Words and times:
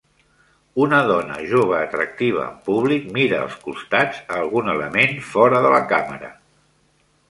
Una 0.85 1.01
dona 1.11 1.35
jove 1.51 1.75
atractiva 1.81 2.47
en 2.47 2.57
públic 2.71 3.07
mira 3.21 3.39
als 3.43 3.61
costats 3.69 4.27
a 4.27 4.43
algun 4.43 4.77
element 4.77 5.19
fora 5.33 5.67
de 5.69 5.77
la 5.79 5.89
càmera. 5.97 6.37